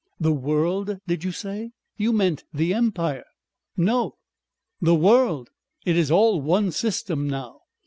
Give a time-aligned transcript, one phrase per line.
[0.19, 1.73] "The world, did you say?
[1.95, 3.23] You meant the empire?"
[3.77, 4.15] "No,
[4.81, 5.51] the world.
[5.85, 7.59] It is all one system now.